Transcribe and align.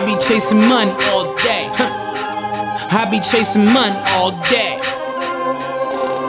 I 0.00 0.06
be 0.06 0.16
chasing 0.16 0.56
money 0.56 0.92
all 1.12 1.36
day. 1.36 1.68
I 2.88 3.06
be 3.10 3.20
chasing 3.20 3.66
money 3.66 3.92
all 4.16 4.32
day. 4.48 4.80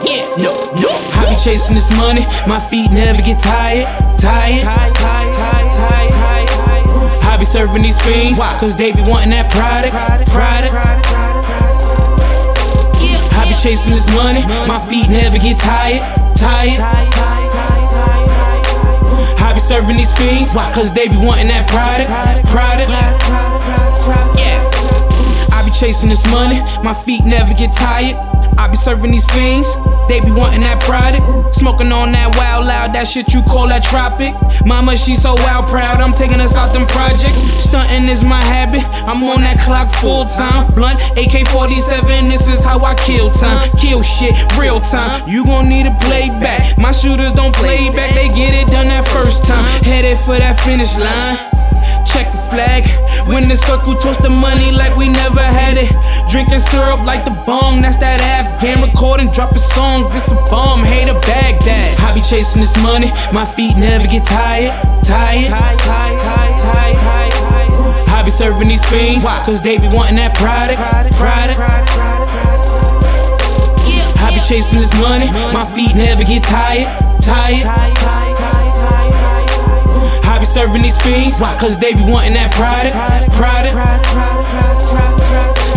Yeah, 0.04 0.28
no, 0.36 0.52
no. 0.76 0.92
I 1.16 1.32
be 1.32 1.40
chasing 1.40 1.72
this 1.74 1.88
money. 1.96 2.20
My 2.44 2.60
feet 2.60 2.92
never 2.92 3.22
get 3.22 3.40
tired. 3.40 3.88
Tired, 4.20 4.60
tired, 4.60 4.92
tired, 4.92 5.32
tired, 5.32 5.72
tired, 5.72 6.12
tired. 6.12 7.24
I 7.24 7.38
be 7.38 7.46
serving 7.46 7.80
these 7.80 7.98
fiends. 7.98 8.38
Why? 8.38 8.58
Cause 8.60 8.76
they 8.76 8.92
be 8.92 9.00
wanting 9.08 9.30
that 9.30 9.50
product. 9.50 9.96
Product. 10.28 10.74
I 13.32 13.48
be 13.48 13.56
chasing 13.56 13.94
this 13.94 14.06
money. 14.12 14.42
My 14.68 14.84
feet 14.84 15.08
never 15.08 15.38
get 15.38 15.56
tired. 15.56 16.04
Tired. 16.36 16.76
I 19.40 19.54
be 19.54 19.60
serving 19.60 19.96
these 19.96 20.12
fiends. 20.12 20.52
Cause 20.76 20.92
they 20.92 21.08
be 21.08 21.16
wanting 21.16 21.48
that 21.48 21.66
product. 21.72 22.10
Product. 22.52 23.61
Chasing 25.82 26.10
this 26.10 26.24
money. 26.30 26.60
My 26.84 26.94
feet 26.94 27.24
never 27.24 27.52
get 27.54 27.72
tired. 27.72 28.14
I 28.56 28.68
be 28.68 28.76
serving 28.76 29.10
these 29.10 29.26
fiends. 29.26 29.66
They 30.06 30.20
be 30.20 30.30
wanting 30.30 30.60
that 30.60 30.78
product. 30.78 31.26
Smoking 31.56 31.90
on 31.90 32.12
that 32.12 32.36
wild 32.38 32.66
loud, 32.66 32.94
that 32.94 33.08
shit 33.08 33.34
you 33.34 33.42
call 33.42 33.66
that 33.66 33.82
tropic. 33.82 34.30
Mama, 34.64 34.96
she 34.96 35.16
so 35.16 35.34
wild 35.42 35.66
proud. 35.66 35.98
I'm 35.98 36.12
taking 36.12 36.38
us 36.38 36.54
out 36.54 36.72
them 36.72 36.86
projects. 36.86 37.42
Stunting 37.58 38.06
is 38.06 38.22
my 38.22 38.38
habit. 38.38 38.86
I'm 39.10 39.26
on 39.26 39.42
that 39.42 39.58
clock 39.58 39.90
full 39.98 40.22
time. 40.30 40.70
Blunt 40.78 41.02
AK 41.18 41.50
47, 41.50 42.30
this 42.30 42.46
is 42.46 42.62
how 42.62 42.78
I 42.78 42.94
kill 43.02 43.32
time. 43.32 43.66
Kill 43.74 44.06
shit, 44.06 44.38
real 44.54 44.78
time. 44.78 45.26
You 45.26 45.44
gon' 45.44 45.68
need 45.68 45.90
a 45.90 45.96
playback. 45.98 46.78
My 46.78 46.92
shooters 46.92 47.32
don't 47.32 47.54
play 47.58 47.90
back, 47.90 48.14
they 48.14 48.28
get 48.30 48.54
it 48.54 48.70
done 48.70 48.86
that 48.86 49.02
first 49.10 49.42
time. 49.50 49.66
Headed 49.82 50.14
for 50.22 50.38
that 50.38 50.60
finish 50.62 50.94
line 50.94 51.62
check 52.12 52.30
the 52.30 52.38
flag. 52.52 52.84
When 53.32 53.48
the 53.48 53.56
circle 53.56 53.94
toss 53.96 54.18
the 54.18 54.28
money 54.28 54.72
like 54.72 54.94
we 54.94 55.08
never 55.08 55.40
had 55.40 55.80
it. 55.80 55.88
Drinking 56.30 56.60
syrup 56.60 57.00
like 57.08 57.24
the 57.24 57.32
bong, 57.46 57.80
that's 57.80 57.96
that 57.96 58.20
Afghan 58.20 58.82
recording, 58.84 59.30
drop 59.30 59.56
a 59.56 59.58
song. 59.58 60.12
This 60.12 60.30
a 60.30 60.34
bomb, 60.52 60.84
hater 60.84 61.16
Baghdad. 61.24 61.96
I 61.98 62.12
be 62.12 62.20
chasing 62.20 62.60
this 62.60 62.76
money, 62.76 63.08
my 63.32 63.46
feet 63.46 63.74
never 63.80 64.06
get 64.06 64.26
tired. 64.28 64.76
Tired, 65.00 65.48
tired, 65.48 65.78
tired, 65.80 66.18
tired, 66.20 66.58
tired, 66.60 67.32
tired. 67.32 68.08
I 68.12 68.22
be 68.22 68.30
serving 68.30 68.68
these 68.68 68.84
fiends, 68.84 69.24
cause 69.24 69.62
they 69.62 69.78
be 69.78 69.88
wanting 69.88 70.16
that 70.16 70.36
product. 70.36 70.76
Product. 71.16 71.56
I 74.20 74.28
be 74.28 74.40
chasing 74.44 74.78
this 74.78 74.92
money, 75.00 75.32
my 75.56 75.64
feet 75.64 75.96
never 75.96 76.22
get 76.22 76.42
tired. 76.44 76.84
Tired. 77.24 77.64
I 77.64 78.31
be 80.42 80.46
serving 80.46 80.82
these 80.82 81.00
fiends, 81.00 81.38
cause 81.38 81.78
they 81.78 81.94
be 81.94 82.02
wanting 82.02 82.34
that 82.34 82.50
product. 82.50 82.98
Product. 83.38 83.78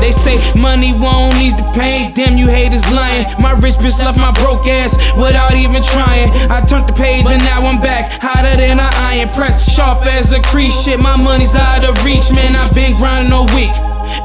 They 0.01 0.11
say 0.11 0.41
money 0.57 0.91
won't 0.97 1.37
ease 1.37 1.53
the 1.53 1.69
pain. 1.77 2.13
Damn, 2.13 2.37
you 2.37 2.47
haters 2.47 2.81
lying. 2.91 3.29
My 3.39 3.53
rich 3.61 3.77
bitch 3.77 3.99
left 4.01 4.17
my 4.17 4.31
broke 4.41 4.65
ass 4.65 4.97
without 5.17 5.53
even 5.53 5.83
trying. 5.83 6.33
I 6.49 6.65
turned 6.65 6.89
the 6.89 6.93
page 6.93 7.29
and 7.29 7.43
now 7.45 7.61
I'm 7.61 7.79
back, 7.79 8.17
hotter 8.21 8.57
than 8.57 8.79
an 8.79 8.93
iron 9.05 9.29
press, 9.29 9.69
sharp 9.69 10.05
as 10.07 10.31
a 10.31 10.41
crease. 10.41 10.73
Shit, 10.73 10.99
my 10.99 11.15
money's 11.15 11.53
out 11.53 11.85
of 11.85 12.03
reach, 12.03 12.33
man. 12.33 12.55
I've 12.55 12.73
been 12.73 12.97
grinding 12.97 13.33
all 13.33 13.45
week. 13.53 13.73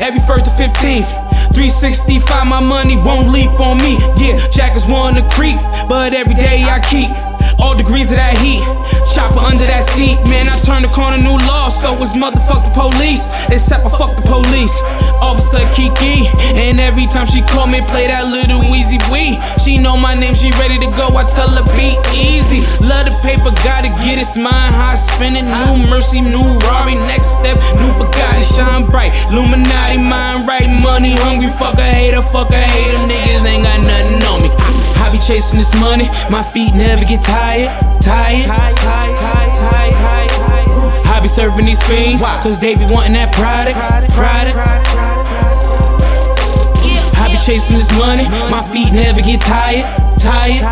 Every 0.00 0.20
first 0.24 0.46
to 0.46 0.52
15th. 0.52 1.28
365, 1.52 2.46
my 2.46 2.61
money 2.61 2.96
won't 2.96 3.28
leap 3.28 3.52
on 3.61 3.77
me. 3.77 3.98
Yeah, 4.16 4.41
jackers 4.48 4.86
wanna 4.86 5.28
creep, 5.28 5.61
but 5.88 6.14
every 6.14 6.34
day 6.34 6.64
I 6.64 6.80
keep 6.80 7.11
all 7.71 7.77
degrees 7.77 8.11
of 8.11 8.19
that 8.19 8.35
heat. 8.39 8.63
Chopper 9.07 9.39
under 9.47 9.63
that 9.63 9.87
seat, 9.95 10.19
man. 10.27 10.51
I 10.51 10.59
turn 10.67 10.83
the 10.83 10.91
corner, 10.91 11.19
new 11.19 11.39
law, 11.47 11.71
so 11.71 11.95
it's 12.03 12.19
motherfuck 12.19 12.67
the 12.67 12.75
police. 12.75 13.31
Except 13.47 13.87
I 13.87 13.91
fuck 13.95 14.19
the 14.19 14.27
police. 14.27 14.75
Officer 15.23 15.63
Kiki, 15.71 16.27
and 16.57 16.80
every 16.80 17.07
time 17.07 17.27
she 17.27 17.42
call 17.47 17.69
me, 17.69 17.85
play 17.92 18.09
that 18.09 18.27
little 18.27 18.64
Weezy 18.67 18.98
Wee. 19.13 19.39
She 19.63 19.79
know 19.79 19.95
my 19.95 20.14
name, 20.17 20.35
she 20.35 20.51
ready 20.59 20.80
to 20.80 20.89
go. 20.97 21.13
I 21.14 21.29
tell 21.29 21.53
her 21.53 21.67
be 21.77 21.95
easy. 22.17 22.64
Love 22.83 23.07
the 23.07 23.14
paper, 23.23 23.53
gotta 23.63 23.92
get 24.03 24.19
it, 24.19 24.27
it's 24.27 24.35
mine. 24.35 24.73
High 24.73 24.97
spinning, 24.97 25.47
new 25.47 25.77
Mercy, 25.86 26.25
new 26.25 26.59
Rari. 26.67 26.97
Next 27.07 27.36
step, 27.39 27.61
new 27.79 27.92
Bugatti, 28.01 28.42
shine 28.42 28.89
bright. 28.89 29.13
Illuminati, 29.30 30.01
mind 30.01 30.48
right, 30.48 30.67
money 30.67 31.14
hungry. 31.14 31.53
Fuck 31.61 31.79
a 31.79 31.85
hater, 31.86 32.23
fuck 32.23 32.51
a 32.51 32.59
hater. 32.59 32.98
Niggas 33.05 33.45
ain't 33.45 33.60
chasing 35.30 35.58
this 35.61 35.74
money, 35.79 36.08
my 36.29 36.42
feet 36.42 36.74
never 36.74 37.05
get 37.05 37.23
tired. 37.23 37.70
Tired, 38.02 38.45
tired, 38.45 38.77
tired, 38.77 39.17
tired, 39.17 39.95
tired, 39.95 39.95
tired. 39.95 41.07
I 41.07 41.20
be 41.23 41.29
serving 41.29 41.67
these 41.67 41.80
fiends, 41.86 42.20
cause 42.42 42.58
they 42.58 42.74
be 42.74 42.85
wanting 42.85 43.13
that 43.13 43.33
product. 43.33 43.79
Product. 44.11 44.57
I 47.14 47.29
be 47.30 47.39
chasing 47.46 47.77
this 47.77 47.92
money, 47.96 48.24
my 48.51 48.63
feet 48.73 48.92
never 48.92 49.23
get 49.23 49.41
tired. 49.41 49.86
Tired. 50.18 50.63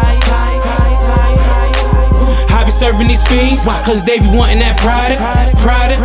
I 2.50 2.64
be 2.64 2.72
serving 2.72 3.06
these 3.06 3.25
fiends, 3.28 3.64
cause 3.64 4.02
they 4.02 4.19
be 4.19 4.26
wanting 4.26 4.58
that 4.58 4.76
product. 4.80 5.22
Product. 5.58 6.00